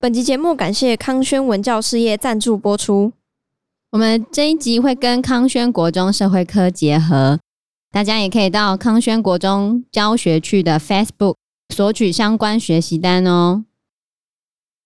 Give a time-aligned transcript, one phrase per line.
[0.00, 3.12] 本集节目感谢康轩文教事业赞助播出。
[3.90, 7.40] 我们这一集会跟康轩国中社会科结合，
[7.90, 11.34] 大家也可以到康轩国中教学区的 Facebook
[11.74, 13.64] 索取相关学习单哦。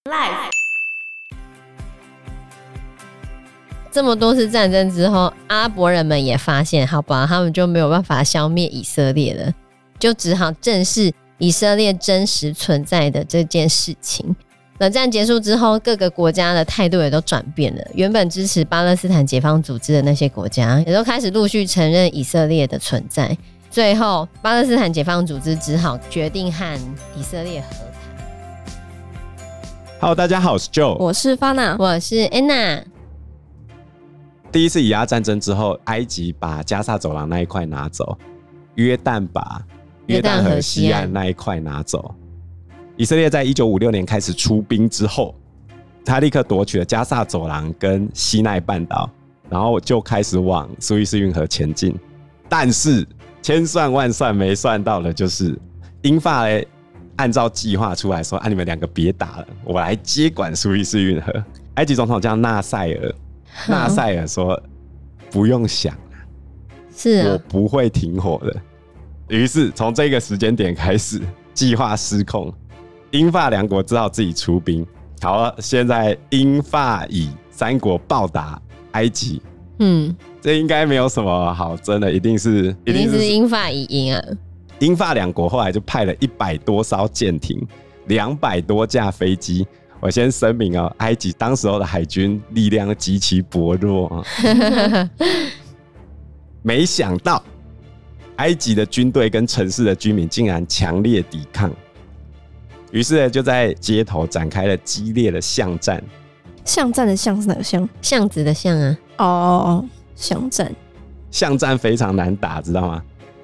[0.05, 0.51] Life
[3.91, 9.53] 这么多次战争之后，阿拉伯人们也发现，好吧，他们就没有办法消灭以色列了，
[9.99, 14.35] 就只好正视以色列真实存在的这件事情。
[14.83, 17.83] 冷战结束之后，各个国家的态度也都转变了。
[17.95, 23.39] 原本支持巴勒斯坦解放组织的那些国家，也都开始陆续承认以色列的存在。
[23.71, 26.77] 最后，巴勒斯坦解放组织只好决定和
[27.17, 28.27] 以色列和谈。
[30.01, 32.83] Hello，大家好，我是 Joe，我是 Fana，我是 Anna。
[34.51, 38.19] 第一次以阿战争之后，埃及把加萨走廊那一块拿走，
[38.75, 39.63] 约旦把
[40.07, 42.13] 约旦河西岸那一块拿走。
[42.97, 45.35] 以色列在一九五六年开始出兵之后，
[46.05, 49.09] 他立刻夺取了加萨走廊跟西奈半岛，
[49.49, 51.95] 然后就开始往苏伊士运河前进。
[52.49, 53.07] 但是
[53.41, 55.59] 千算万算没算到的就是，
[56.03, 56.67] 英法嘞
[57.17, 61.33] 按照计划出来说：“啊，你们两个别打了，我来接管苏伊士运河。
[61.75, 63.15] ”埃及总统叫纳赛尔，
[63.67, 64.61] 纳赛尔说
[65.31, 65.97] ：“不用想，
[66.95, 68.61] 是我不会停火的。”
[69.29, 71.19] 于是从这个时间点开始，
[71.55, 72.53] 计划失控。
[73.13, 74.85] 英法两国只好自己出兵。
[75.21, 78.61] 好了，现在英法以三国暴打
[78.93, 79.41] 埃及。
[79.79, 84.23] 嗯，这应该没有什么好争的，一定是一定是英法以赢啊。
[84.81, 87.65] 英法两国后来就派了一百多艘舰艇，
[88.07, 89.67] 两百多架飞机。
[90.01, 94.25] 我先声明哦，埃及当时候的海军力量极其薄弱啊。
[96.63, 97.43] 没想到，
[98.37, 101.71] 埃及的军队跟城市的居民竟然强烈抵抗。
[102.93, 106.03] 于是呢，就在街头展开了激烈的巷战。
[106.65, 107.89] 巷战的巷是哪个巷？
[108.01, 108.97] 巷子的巷啊。
[109.17, 109.29] 哦哦
[109.67, 110.73] 哦，巷战。
[111.31, 113.03] 巷战非常难打，知道吗？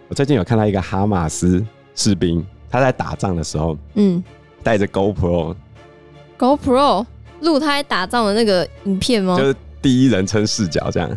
[0.09, 1.65] 我最近有看到一个哈马斯
[1.95, 4.23] 士兵，他在打仗的时候，嗯，
[4.63, 5.57] 带着 GoPro。
[6.39, 7.05] GoPro
[7.41, 9.37] 录他在打仗的那个影片吗？
[9.37, 11.11] 就是第一人称视角，这样，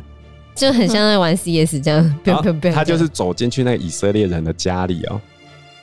[0.56, 2.20] 就很像在玩 CS 这样。
[2.24, 2.74] 不要不要不要！
[2.74, 5.22] 他就是走进去那个以色列人的家里哦。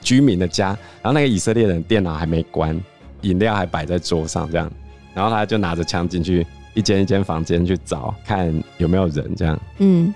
[0.01, 0.69] 居民的家，
[1.03, 2.79] 然后那个以色列人电脑还没关，
[3.23, 4.71] 饮料还摆在桌上，这样，
[5.13, 10.15] 然后他就拿着枪进去一间一间房间去找，看有没有人，这样，嗯，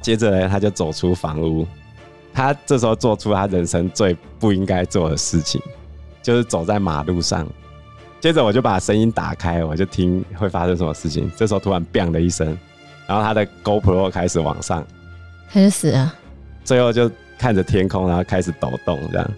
[0.00, 1.66] 接着呢，他就走出房屋，
[2.32, 5.60] 他这时候做出他人生最不应该做的事情，
[6.22, 7.46] 就是走在马路上，
[8.20, 12.58] 接着我就把声音打开，我就听会发生什么事情，这时候突然 “bang” 的一声，
[13.06, 14.86] 然后他的 GoPro 开始往上，
[15.50, 16.14] 开始死了，
[16.64, 17.10] 最后就。
[17.40, 19.30] 看着天空，然后开始抖动，这样，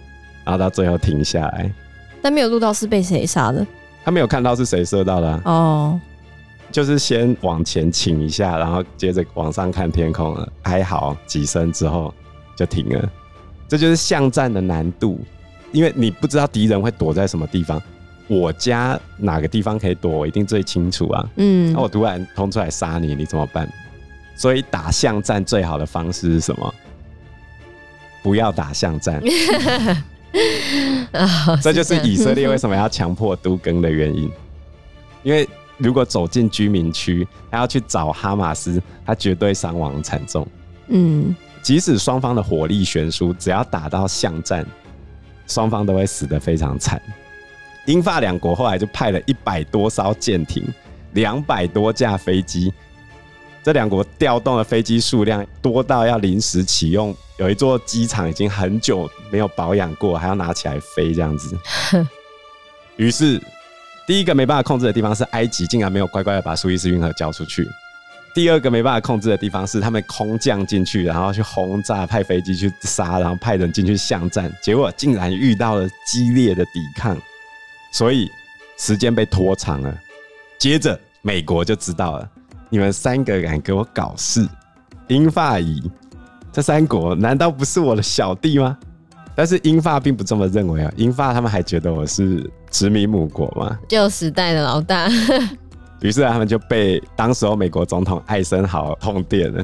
[0.45, 1.73] 然后到最后停下来。
[2.21, 3.65] 但没有录到是被谁杀的？
[4.05, 5.43] 他没有看到是谁射到的、啊。
[5.45, 6.73] 哦，oh.
[6.73, 12.13] 就是先往前倾一下，然后接着往上看天空了，哀嚎几声之后
[12.57, 13.09] 就停了。
[13.69, 15.21] 这就是巷战的难度，
[15.71, 17.81] 因为你不知道敌人会躲在什么地方。
[18.27, 21.31] 我家哪个地方可以躲，我一定最清楚啊。
[21.37, 23.69] 嗯，那我突然冲出来杀你，你怎么办？
[24.35, 26.75] 所以打巷战最好的方式是什么？
[28.23, 29.23] 不要打巷战，
[31.61, 34.31] 这就是以色列为什么要强迫都更的原因。
[35.23, 40.47] 因为如果走进居民区，他要去找哈马斯，他绝对伤亡惨重。
[40.89, 44.65] 嗯，即使双方的火力悬殊，只要打到巷战，
[45.47, 47.01] 双方都会死得非常惨。
[47.87, 50.65] 英法两国后来就派了一百多艘舰艇，
[51.15, 52.73] 两百多架飞机。
[53.63, 57.15] 这两国调动的飞机数量多到要临时启用。
[57.39, 61.59] 有一座机场已经很久没有保养过，还要拿起来飞这样子。
[62.97, 63.41] 于是，
[64.07, 67.67] 第一个没办法控制的地方是埃及竟然没有乖乖的把苏伊士运河交出去。
[68.35, 77.17] 第二个没办法控制的地方是他们空降进去，然后去轰炸，派飞机去杀，然后派人进去巷战，结果竟然遇到了激烈的抵抗，
[77.93, 78.31] 所以
[78.79, 79.95] 时间被拖长了。
[80.59, 82.31] 接着，美国就知道了，
[82.73, 84.49] 你们三个敢给我搞事，
[85.09, 85.83] 英法以。
[86.51, 88.79] 这三国难道不是我的小弟吗？
[89.35, 95.07] 但是英法并不这么认为啊，英法他们还觉得我是殖民母国嘛，旧时代的老大。
[96.01, 99.63] 于是他们就被当时候美国总统艾森豪通电了。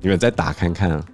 [0.00, 1.04] 你们再打看看啊，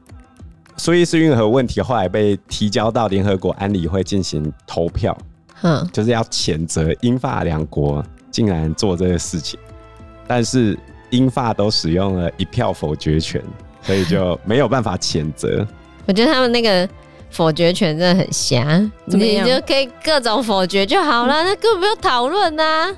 [0.77, 5.19] 苏伊士运河问题后来被提交到联合国安理会进行投票，
[5.63, 9.59] 嗯，就是要谴责英法两国竟然做这个事情，
[10.29, 10.79] 但是
[11.11, 13.43] 英法都使用了一票否决权。
[13.83, 15.67] 所以就没有办法谴责。
[16.05, 16.87] 我觉得他们那个
[17.31, 22.95] 否决权真的很瞎，你就可以各种否决就好了， 那根本不用讨论呐。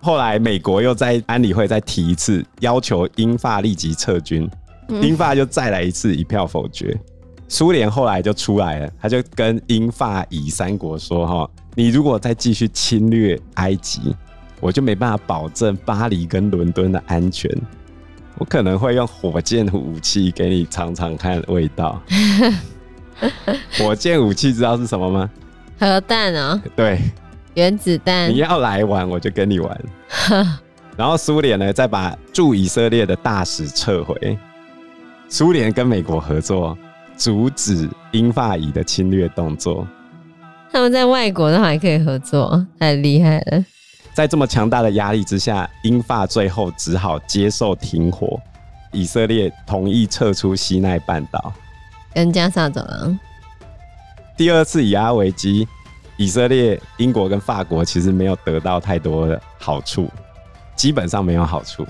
[0.00, 4.48] 后来美国又在安理会再提一次，要求英法立即撤军，
[4.88, 6.94] 嗯、英法就再来一次一票否决。
[7.48, 14.14] 苏联后来就出来了，他就跟英法以三国说：“哈，你如果再继续侵略埃及，
[14.60, 17.50] 我就没办法保证巴黎跟伦敦的安全。
[18.36, 22.00] 我可能会用火箭武器给你尝尝看味道。
[23.78, 25.30] 火箭武器知道是什么吗？
[25.78, 26.60] 核弹哦。
[26.76, 27.00] 对，
[27.54, 28.30] 原子弹。
[28.30, 29.84] 你要来玩，我就跟你玩。
[30.96, 34.38] 然后苏联呢，再把驻以色列的大使撤回。
[35.28, 36.76] 苏联跟美国合作。”
[37.18, 39.84] 阻止英法以的侵略动作，
[40.70, 43.64] 他们在外国都还可以合作，太厉害了。
[44.18, 48.36] 在这么强大的压力之下，英法最后只好接受停火，
[48.90, 51.52] 以色列同意撤出西奈半岛，
[52.12, 53.16] 跟加萨走廊。
[54.36, 55.68] 第二次以阿危机，
[56.16, 60.10] 以色列、英国跟法国其实没有得到太多的好处，
[60.74, 61.86] 基本上没有好处。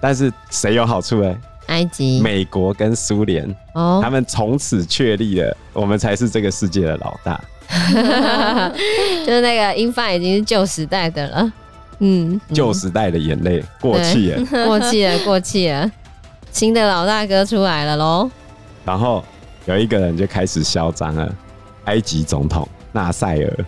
[0.00, 1.36] 但是谁有好处呢？
[1.66, 7.42] 埃及、美国跟苏联，哦，他们从此确立了我们才是这个世界的老大。
[9.24, 11.52] 就是那个英法已经是旧时代的了，
[12.00, 15.90] 嗯，旧时代的眼泪过气了， 过气了，过气了，
[16.50, 18.30] 新的老大哥出来了喽。
[18.84, 19.24] 然后
[19.66, 21.32] 有一个人就开始嚣张了，
[21.84, 23.64] 埃及总统纳赛尔，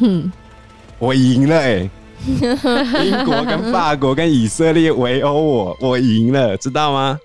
[0.00, 0.30] 哼，
[0.98, 1.90] 我赢了哎、欸。
[3.04, 7.18] 英国跟法国跟以色列围殴我，我赢了，知道吗？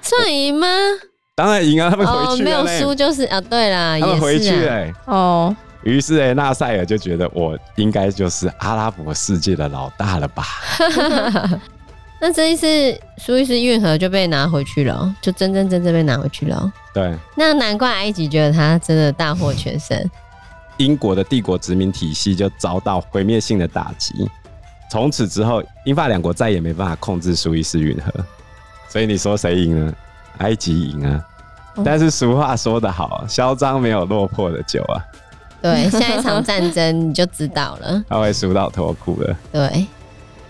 [0.00, 0.66] 算赢吗？
[1.34, 1.88] 当然赢啊！
[1.88, 3.40] 他们回去了、哦、没有输就是啊。
[3.40, 4.94] 对啦，他们回去了、欸。
[5.06, 10.44] 哦，于是哎、欸，纳赛尔就觉得我应该就是阿拉伯世界的老大了吧？
[12.20, 12.66] 那这一次
[13.16, 16.70] 苏伊士运河就被拿回去了，就真真正正被拿回去了。
[16.92, 19.98] 对，那难怪埃及觉得他真的大获全胜。
[20.76, 24.28] 英国的帝国殖民体系就遭到毁灭性的打击，
[24.90, 28.12] 从此之后，英法两国再也没办法控制苏伊士运河。
[28.88, 29.94] 所以你说谁赢呢？
[30.38, 31.20] 埃及赢啊！
[31.76, 35.00] 哦、但是俗话说得好，嚣张没有落魄的酒啊。
[35.60, 39.36] 对，下一场战争你就知道了， 他会输到脱裤了。
[39.52, 39.86] 对，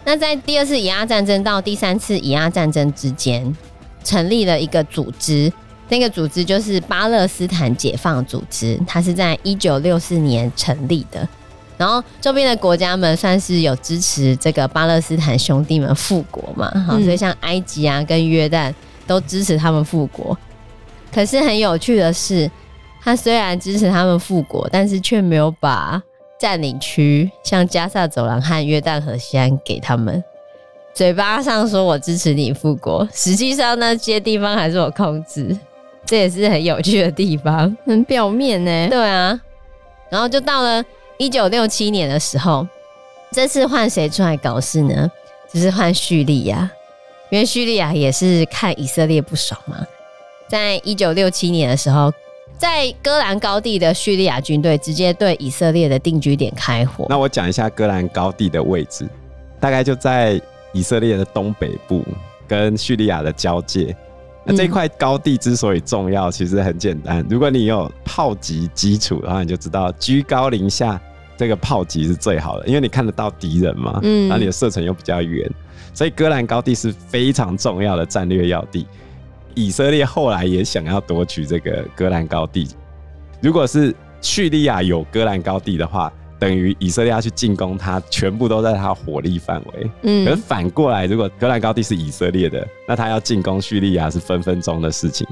[0.05, 3.55] 那在第二次以阿战争到第三次以阿战争之间，
[4.03, 5.53] 成立了一个组织。
[5.89, 11.29] 那个组织就是巴勒斯坦解放组织，它是在一九六四年成立的。
[11.77, 18.73] 然后周边的国家们算是有支持这个巴勒斯坦兄弟们复国嘛，好、嗯，所以像埃及啊跟约旦
[19.07, 20.37] 都支持他们复国。
[21.13, 22.51] 可是很有趣的是，
[23.03, 26.03] 他虽然支持他们复国，但是却没有把
[26.39, 30.23] 占领区像加萨走廊和约旦河西岸给他们。
[30.95, 35.57] 嘴巴上说我支持你复国，实际上那些地方还是我控制。
[36.05, 38.89] 这也是很有趣的地方，很表面呢。
[38.89, 39.41] 对啊，
[40.11, 40.85] 然后就到了
[41.17, 42.67] 一九六七年的时候，
[43.31, 45.11] 这次换谁出来搞事呢？
[45.51, 46.71] 就是换叙利亚，
[47.33, 49.79] 因为叙利亚也是看以色列不爽嘛。
[50.49, 52.13] 在一九六七年的时候，
[52.59, 57.07] 在戈兰高地的叙利亚军队直接对以色列的定居点开火。
[57.09, 59.09] 那我讲一下戈兰高地的位置，
[59.59, 60.39] 大概就在
[60.75, 62.05] 以色列的东北部，
[62.47, 63.97] 跟叙利亚的交界。
[64.45, 67.25] 那这块高地之所以重要，其实很简单。
[67.31, 71.01] 如果你有炮击基础，然后你就知道居高临下
[71.43, 75.51] 这个炮击是最好的，因为你看得到敌人嘛，嗯，然后你的射程又比较远，
[75.93, 78.87] 所以戈兰高地是非常重要的战略要地。
[79.57, 82.69] 以色列后来也想要夺取这个戈兰高地。
[83.41, 89.91] 如果是叙利亚有戈兰高地的话，等于以色列要去进攻它，全部都在它火力范围。
[90.03, 95.27] 嗯，可是反过来，如果戈兰高地是以色列的，那他要进攻叙利亚是分分钟的事情。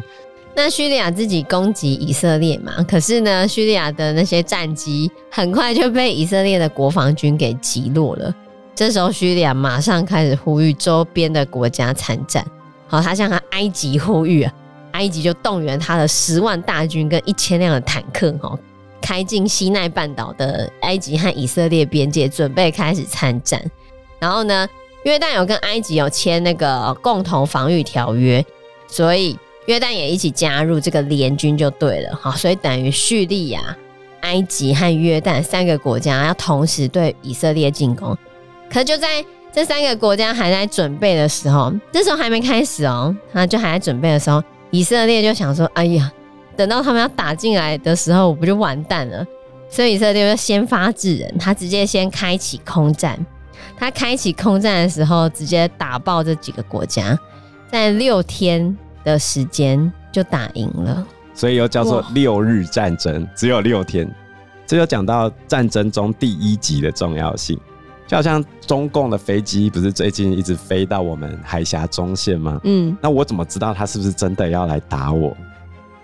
[0.55, 2.83] 那叙利亚自己攻击以色列嘛？
[2.89, 8.35] 可是呢，叙利亚的那些战机很快就被以色列的国防军给击落了。
[8.75, 12.45] 这时候，叙利亚马上开始呼吁周边的国家参战。
[12.87, 14.53] 好，他向他埃及呼吁啊，
[14.93, 18.59] 埃及就动员他的十万大军跟一千辆的坦克，哈。
[19.01, 23.61] 开进西奈半岛的埃及和以色列边界，准备开始参战。
[24.19, 24.69] 然后呢，
[25.05, 28.45] 约旦有跟埃及有签那个共同防御条约，
[28.87, 29.39] 所以
[29.71, 32.19] 约旦也一起加入这个联军就对了。
[32.21, 33.77] 好，所以等于叙利亚、
[34.23, 38.19] 埃及和约旦三个国家要同时对以色列进攻。
[38.69, 46.11] 可就在这三个国家还在准备的时候，这时候还没开始哦，他就还在准备的时候，以色列就想说：“哎呀。”
[46.57, 49.25] 等到他们要打进来的时候，我不就完蛋了？
[49.71, 53.19] 所以以色列就先发制人，他直接先开启空战。
[53.79, 57.19] 他开启空战的时候，直接打爆这几个国家，
[57.71, 61.07] 在六天的时间就打赢了。
[61.35, 64.09] 所以又叫做六日战争，只有六天。
[64.67, 67.59] 这就讲到战争中第一集的重要性，
[68.07, 72.61] 就好像中共的飞机不是最近一直飞到我们海峡中线吗？
[72.63, 75.37] 嗯，那我怎么知道他是不是真的要来打我？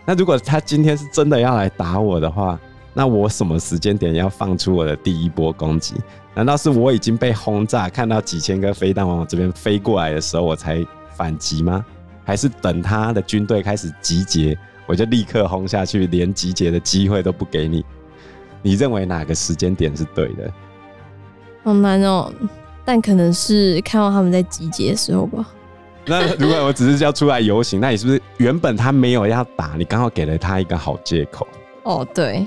[0.04, 2.58] 那如果他今天是真的要来打我的话，
[2.92, 5.94] 那我什么时间点要放出我的第一波攻击？
[6.34, 10.84] 难道是我已经被轰炸，看到几千个飞弹往我这边飞过来的时候，我才
[11.14, 11.84] 反击吗？
[12.26, 17.84] 还是等他的军队开始集结，我就立刻轰下去，连集结的机会都不给你？
[18.62, 20.52] 你认为哪个时间点是对的？
[21.62, 22.32] 好难哦，
[22.84, 25.48] 但可能是看到他们在集结的时候吧。
[26.04, 31.46] 那如果我只是要出来游行，那你是不是原本他没有要打，你刚好给了他一个好借口？
[31.84, 32.44] 哦，对，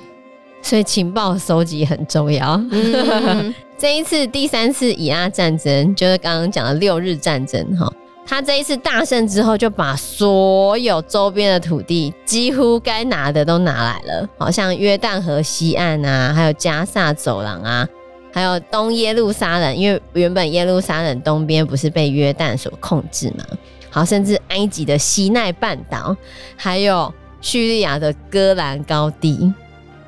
[0.62, 2.62] 所以情报收集很重要。
[2.72, 7.92] 嗯、 这一次第三次以阿战争，就是刚刚讲的六日战争，哈。
[8.30, 17.88] 他这一次大胜之后，就把所有周边的土地几乎该拿的都拿来了，好像约旦河西岸啊，还有加萨走廊啊，
[18.32, 23.44] 还有东耶路撒冷，因为原本耶路撒冷东边不是被约旦所控制嘛，
[23.90, 26.16] 好，甚至埃及的西奈半岛，
[26.56, 29.52] 还有叙利亚的戈兰高地，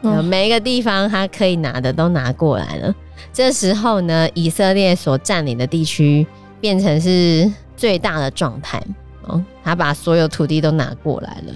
[0.04, 2.94] 嗯，每一个地方他可以拿的都拿过来了。
[3.34, 6.28] 这时候呢，以色列所占领的地区
[6.60, 7.52] 变成是。
[7.82, 8.80] 最大的状态，
[9.24, 11.54] 哦，他把所有土地都拿过来了。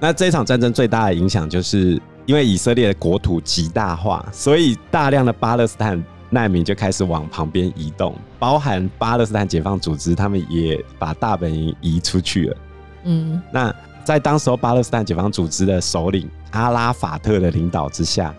[0.00, 12.56] 那这场战争最大的影响，就是因为以色列的国土极大化，所以大量的巴勒斯坦难民就开始往旁边移动，包含巴勒斯坦解放组织，他们也把大本营移出去了。
[13.04, 13.72] 嗯，那
[14.02, 18.34] 在当时候巴勒斯坦解放组织的首领阿拉法特的领导之下。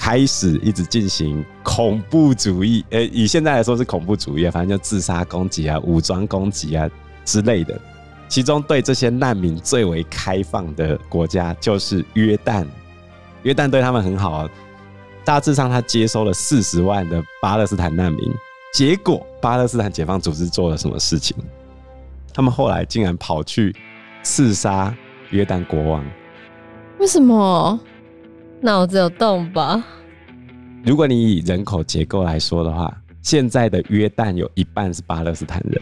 [0.00, 6.88] 开始一直进行恐怖主义，呃，以现在来说是恐怖主义，反正就自杀攻击啊、武装攻击啊
[7.22, 7.78] 之类的。
[8.26, 12.66] 其中对这些难民最为开放的国家就是约旦，
[13.42, 14.50] 约旦对他们很好，啊
[15.22, 18.32] 大致上他接收了四十万的巴勒斯坦难民。
[18.72, 21.36] 结果巴勒斯坦解放组织做了什么事情？
[22.32, 23.76] 他们后来竟然跑去
[24.22, 24.96] 刺杀
[25.28, 26.02] 约旦国王。
[26.98, 27.78] 为什么？
[28.62, 29.82] 脑子有洞吧？
[30.84, 35.80] 如果你以人口结构来说的话，现在的约旦有一半是巴勒斯坦人，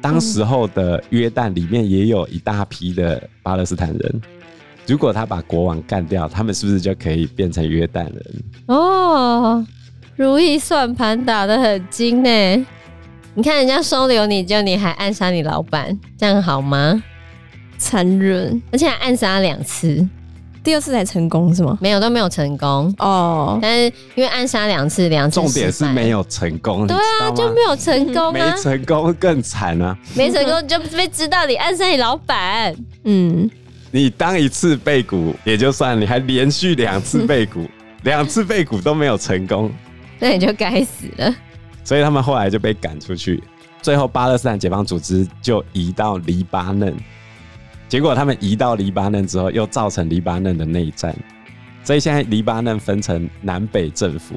[0.00, 4.20] 当时候的约旦里面也有一大批的巴勒斯坦人。
[4.86, 8.24] 如果他把国王干掉，他们是不是就可以变成约旦人？
[8.66, 9.64] 哦，
[10.16, 12.66] 如意算盘打得很精呢。
[13.34, 17.02] 你看人家收留你，就你还暗杀你老板，这样好吗？
[17.78, 20.08] 残忍，而且还暗杀两次。
[20.66, 21.78] 第二次才成功是吗？
[21.80, 23.52] 没有，都没有成功哦。
[23.52, 23.58] Oh.
[23.62, 23.84] 但是
[24.16, 26.88] 因为暗杀两次，两次重点是没有成功。
[26.88, 28.32] 对啊，就没有成功啊。
[28.32, 29.96] 没成功更惨啊！
[30.16, 32.74] 没成功就被知道你暗杀你老板。
[33.04, 33.48] 嗯，
[33.92, 37.64] 你当一次被捕也就算，你还连续两次被捕，
[38.02, 39.70] 两次被捕都没有成功，
[40.18, 41.32] 那你就该死了。
[41.84, 43.40] 所以他们后来就被赶出去，
[43.80, 46.92] 最后巴勒斯坦解放组织就移到黎巴嫩。
[47.88, 51.14] 结果他们移到黎巴嫩之后，又造成黎巴嫩的内战，
[51.84, 54.36] 所以现在黎巴嫩分成南北政府，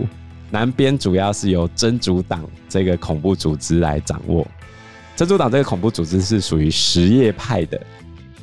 [0.51, 4.47] 南边主要是由真主党这个恐怖组织来掌握。
[5.15, 7.81] 真主党这个恐怖组织是属于什叶派的。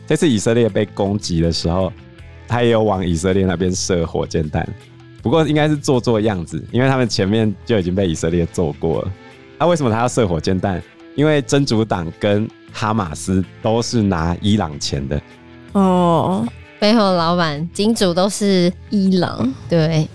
[0.06, 1.92] 这次以色列被攻击的时候，
[2.46, 4.68] 他也有往以色列那边射火箭弹，
[5.22, 9.12] 不过应该是做做样子，因为他们前面就已经被以色列做过了。
[9.58, 10.82] 那为什么他要射火箭弹？
[11.14, 15.18] 因为真主党跟哈马斯都是拿伊朗钱的。
[15.72, 16.46] 哦，
[16.78, 20.06] 背后老板金主都是伊朗，对，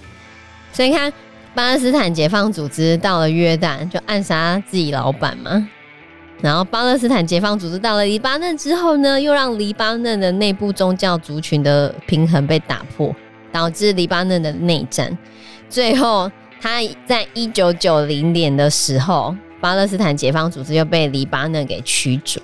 [0.72, 1.12] 所以你看
[1.56, 5.68] 巴勒斯坦解放组织到了约旦就暗杀自己老板嘛，
[6.39, 13.13] 然后巴勒斯坦解放组织到了黎巴嫩之后呢，又让黎巴嫩的内部宗教族群的平衡被打破，
[13.51, 15.18] 导致黎巴嫩的内战，
[15.68, 19.36] 最后他在一九九零年的时候。
[19.62, 22.41] 巴勒斯坦解放组织又被黎巴嫩给驱逐，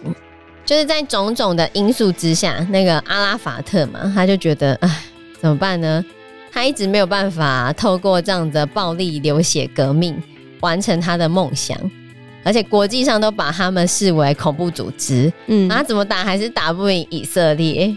[0.64, 5.04] 就是在种种的因素之下，那个阿拉法特嘛，他就觉得，哎，
[5.42, 6.06] 怎么办呢？
[6.52, 10.16] 他一直没有办法透过这样的暴力流血革命
[10.62, 11.78] 完成他的梦想，
[12.44, 17.96] 而且国际上都把他们视为恐怖组织，嗯，他怎么打还是打不赢以色列。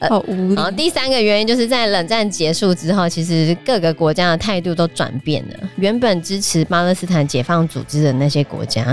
[0.00, 0.24] 好。
[0.54, 5.68] 然后第三个原因就是在冷战结束之后，其实各个国家的态度都转变了。
[5.76, 8.84] 原本支持巴勒斯坦解放组织的那些国家，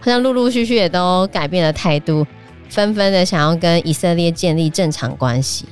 [0.00, 2.26] 好像陆陆续续也都改变了态度，
[2.68, 5.66] 纷纷的想要跟以色列建立正常关系。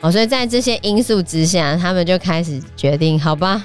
[0.00, 3.64] 哦，所以在这些因素之下，他们就开始决定，好吧，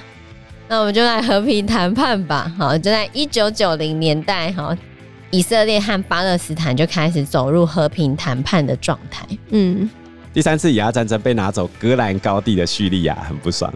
[0.68, 2.50] 那我们就来和平谈判吧。
[2.58, 4.74] 好，就在一九九零年代，好，
[5.30, 9.26] 以色列和巴勒斯坦就开始走入和平谈判的状态。
[9.50, 9.88] 嗯。
[10.32, 13.72] 第三次以阿战争被拿走戈兰高地的叙利亚很不爽，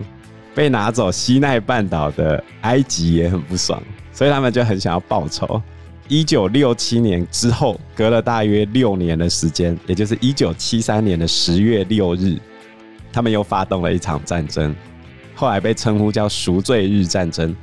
[0.54, 5.60] 被拿走西奈半岛的埃及也很不爽，所以他们就很想要报仇。
[6.08, 12.38] 一九六七年之后，隔了大约六年的时间，也就是一九七三年的十月六日，
[13.12, 14.75] 他们又发动了一场战争，
[15.34, 17.54] 后来被称呼叫赎罪日战争。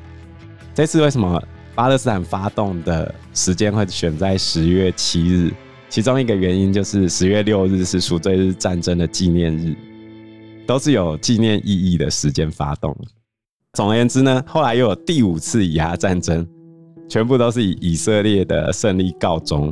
[0.75, 1.41] 这次为什么
[1.73, 5.51] 巴勒斯坦发动的时间会选在十月七日？
[5.93, 9.75] 其中一个原因就是十月六日是赎罪日战争的纪念日，
[10.65, 12.97] 都是有纪念意义的时间发动。
[13.73, 16.47] 总而言之呢，后来又有第五次以阿战争，
[17.07, 19.71] 全部都是以以色列的胜利告终。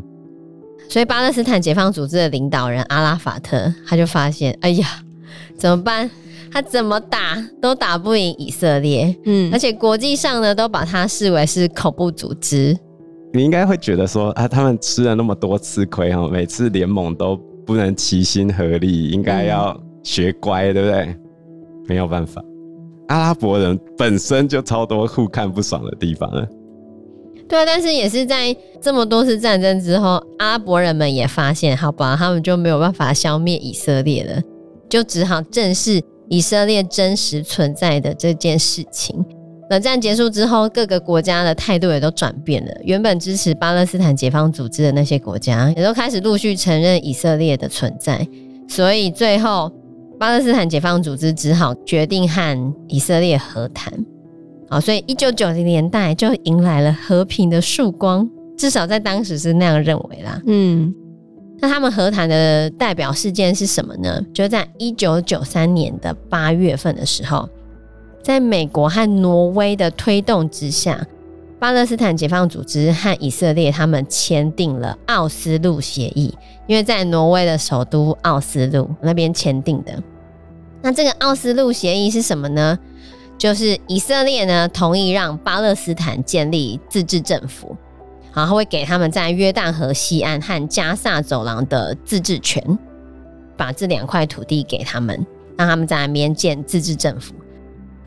[0.88, 5.04] 所以巴勒斯坦解放组织的领导人阿拉法特他就发现，哎呀，
[5.58, 6.08] 怎么办？
[6.52, 12.78] 他怎么打都打不赢以色列，嗯，而且国际上呢都把他视为是恐怖组织。
[13.34, 17.36] 你应该会觉得说啊，他们吃了那么多次亏哈，每次联盟都
[17.66, 21.16] 不能齐心合力，应该要学乖，对不对？
[21.88, 22.44] 没有办法，
[23.08, 26.46] 阿拉伯人本身就超多互看不爽的地方啊。
[27.48, 34.42] 对啊，但是也是在这么多次战争之后，阿拉伯人们也发现，好吧，他们就没有办法消灭以色列了，
[34.90, 39.26] 就只好正视以色列真实存在的这件事情。
[39.72, 42.72] 冷战结束之后，各个国家的态度也都转变了。
[42.84, 48.28] 原本支持巴勒斯坦解放组织的那些国家，也都开始陆续承认以色列的存在。
[48.68, 49.72] 所以最后，
[50.20, 53.94] 巴勒斯坦解放组织只好决定和以色列和谈。
[54.70, 60.42] 好，所以一九九零年代就迎来了和平的曙光，至少在当时是那样认为啦。
[60.48, 60.94] 嗯，
[61.62, 64.22] 那他们和谈的代表事件是什么呢？
[64.34, 67.48] 就在一九九三年的八月份的时候。
[68.22, 71.08] 在美国和挪威的推动之下，
[71.60, 76.34] 巴勒斯坦解放组织和以色列他们签订了奥斯陆协议，
[76.68, 80.02] 因为在挪威的首都奥斯陆那边签订的。
[80.82, 82.78] 那这个奥斯陆协议是什么呢？
[83.38, 87.76] 就是以色列呢同意让巴勒斯坦建立自治政府，
[88.34, 92.78] 然后会给他们在约旦河西岸和加萨走廊的自治权，
[93.58, 95.26] 把这两块土地给他们，
[95.58, 97.34] 让他们在那边建自治政府。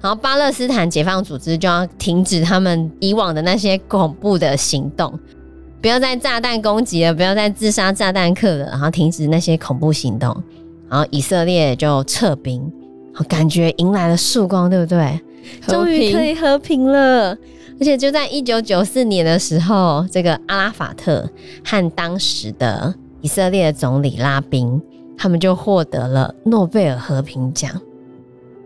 [0.04, 5.18] 然后巴勒斯坦解放组织就要停止他们以往的那些恐怖的行动，
[5.80, 10.28] 不要再炸弹攻击了，不要再自杀炸弹客了，然后停止那些恐怖行动。
[10.90, 12.70] 然后以色列就撤兵，
[13.26, 15.18] 感觉迎来了曙光，对不对？
[15.66, 17.30] 终于可以和平了。
[17.80, 21.26] 而且就在一九九四年的时候，这个阿拉法特
[21.64, 24.78] 和当时的以色列总理拉宾，
[25.16, 27.72] 他们就获得了诺贝尔和平奖。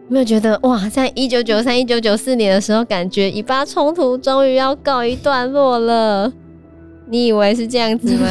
[0.08, 6.32] 有没有觉得哇，在一九九三、一九九四年的时候，感觉以巴冲突终于要告一段落了？
[7.10, 8.26] 你以为是这样子吗？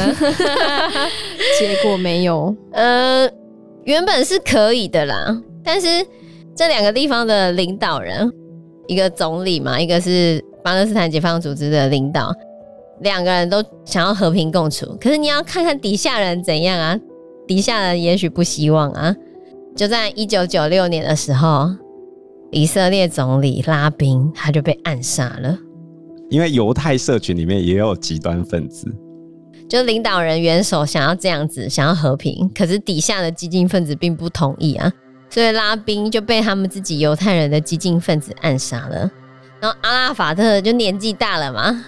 [1.60, 2.52] 结果没有。
[2.72, 3.30] 呃，
[3.84, 6.04] 原本是可以的啦，但是
[6.56, 8.28] 这两个地方的领导人，
[8.88, 12.32] 一个总理嘛，一个是巴勒斯坦解放组织的领导，
[13.02, 14.84] 两个人都想要和平共处。
[15.00, 16.98] 可是你要看看底下人怎样啊？
[17.46, 19.14] 底下人也许不希望啊。
[19.78, 21.70] 就在一九九六年的时候，
[22.50, 25.56] 以色列总理拉宾他就被暗杀了。
[26.30, 28.92] 因为犹太社群里面也有极端分子，
[29.68, 34.92] 就领导人元首想要这样子，想要和平，可是底下的激进分子并不同意啊，
[35.30, 39.08] 所以拉宾就被他们自己犹太人的激进分子暗杀了。
[39.60, 41.84] 然后阿拉法特就年纪大了嘛，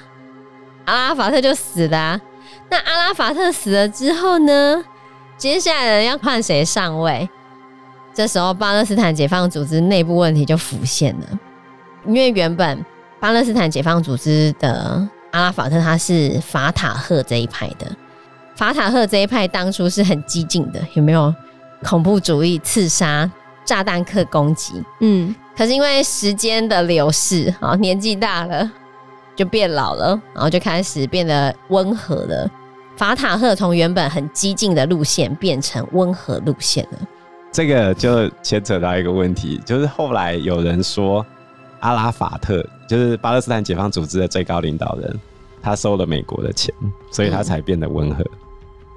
[0.85, 2.21] 阿拉法特就死了啊。
[2.71, 4.85] 那阿拉法特死了之后呢，
[5.37, 7.29] 接下来要换谁上位？
[8.13, 11.27] 这时候，巴勒斯坦解放组织内部问题就浮现了，
[12.07, 12.85] 因为原本
[13.19, 17.87] 巴勒斯坦解放组织的阿拉法特他是法塔赫这一派的，
[18.57, 21.33] 法塔赫这一派当初是很激进的，有没有
[21.85, 23.31] 恐怖主义、刺杀、
[23.65, 24.83] 炸弹客攻击？
[25.01, 28.71] 嗯，可是因为时间的流逝，啊，年纪大了
[29.37, 32.51] 就变老了，然后就开始变得温和了。
[32.97, 36.99] 法塔赫从原本很激进的路线变成温和路线了。
[37.53, 41.25] 这个就牵扯到一个问题，就是后来有人说
[41.81, 45.21] 阿拉法特就是巴勒斯坦解放组织的最高领导人，
[45.61, 46.73] 他收了美国的钱，
[47.11, 48.23] 所以他才变得温和。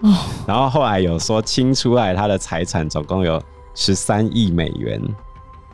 [0.01, 3.41] 哦，然后后来有说清出来他的财产总共有
[3.73, 5.01] 十三亿美元，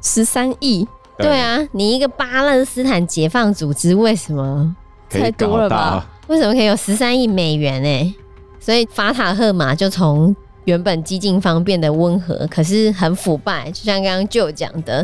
[0.02, 0.88] 十三亿？
[1.18, 4.74] 对啊，你一个巴勒斯坦解放组织为什么
[5.10, 6.08] 太多了吧？
[6.28, 8.16] 为什么可以有十三亿美元呢？
[8.58, 10.34] 所以法塔赫嘛，就从。
[10.70, 13.72] 原本激进方变得温和，可是很腐败。
[13.72, 15.04] 就像刚刚就讲的，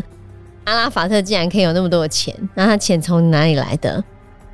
[0.62, 4.02] 阿拉法特竟然可以有那么多的钱，那他钱从哪里来的？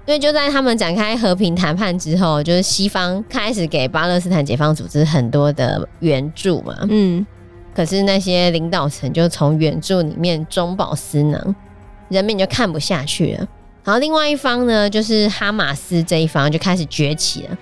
[0.07, 6.75] 所以就在他们展开和平谈判之后，就是西方开始给巴勒斯坦解放组织很多的援助嘛。
[6.89, 7.25] 嗯，
[7.75, 11.55] 可是那些领导层就从援助里面中饱私囊，
[12.09, 13.47] 人民就看不下去了。
[13.85, 17.59] 然后另外一方呢，就是哈马斯这一方就开始崛起了。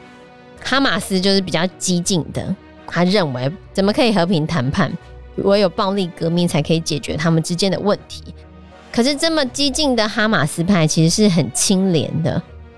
[0.62, 2.54] 哈马斯就是比较激进的，
[2.90, 4.92] 他认为怎么可以和平谈判，
[5.36, 8.22] 唯有暴力革命才可以解决他们之间的问题。
[8.92, 12.32] 可是这么激进的哈马斯派其实是很清廉的，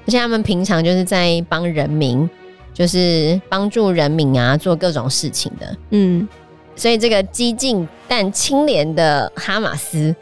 [0.07, 2.29] 而且他们平常就是在帮人民，
[2.75, 5.77] 就是帮助人民啊做各种事情的。
[5.91, 6.29] 嗯，
[6.77, 10.15] 所以这个激进但清廉的哈马斯，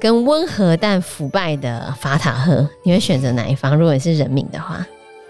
[0.00, 3.76] 跟温和但腐败的法塔赫，你会选择哪一方？
[3.76, 4.84] 如果你是人民的话，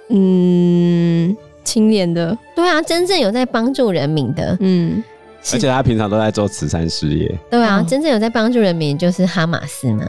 [0.08, 1.36] 嗯，
[1.68, 2.36] 清廉的。
[2.56, 5.04] 对啊，真正有在帮助人民的，嗯。
[5.52, 7.38] 而且他平常都在做慈善事业。
[7.50, 10.04] 对啊，真正有在帮助人民就是哈马斯嘛。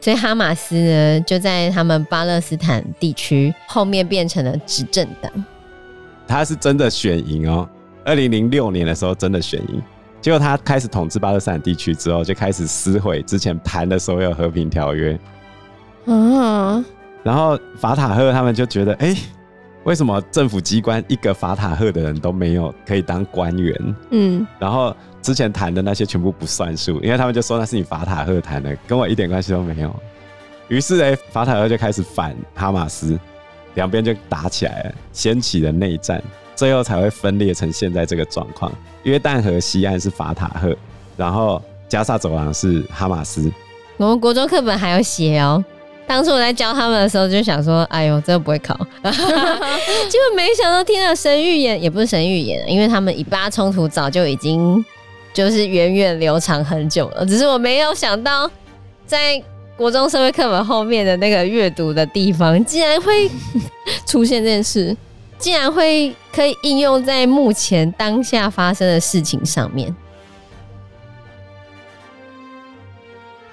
[0.00, 5.32] 所以哈马斯呢，就在他们巴勒斯坦地区后面变成了执政党。
[6.26, 7.68] 他是真的选赢哦，
[8.04, 9.82] 二零零六年的时候真的选赢。
[10.20, 15.18] 结果他开始统治巴勒斯坦地区之后，就开始撕毁之前谈的所有和平条约。
[16.06, 16.84] 嗯。
[17.22, 19.16] 然后法塔赫他们就觉得，哎。
[19.84, 23.96] 为什么政府机关一个法塔赫的人都没有可以当官员？
[24.10, 29.94] 嗯，然后之前谈的那些全部不算数，因为他们就说那是你法塔赫谈的，跟我一点关系都没有。
[30.68, 33.18] 于是呢，法塔赫就开始反哈马斯，
[33.74, 36.22] 两边就打起来了，掀起了内战，
[36.54, 38.72] 最后才会分裂成现在这个状况。
[39.02, 40.76] 约旦河西岸是法塔赫，
[41.16, 43.52] 然后加萨走廊是哈马斯。
[43.96, 45.62] 我们国中课本还有写哦。
[46.06, 48.74] 当初我在教他们的时候，就想说：“哎呦，这个不会考。
[49.02, 49.10] ”结
[50.18, 54.84] 果没想到听了神预言，也不是神预言，因为他们以巴冲突早就已经
[55.32, 57.24] 就是源远流长很久了。
[57.24, 58.50] 只是我没有想到，
[59.06, 59.42] 在
[59.74, 63.30] 国中社会课本后面的那个阅读的地方，竟然会
[64.06, 64.94] 出现这件事，
[65.38, 69.94] 竟然会可以应用在目前当下发生的事情上面。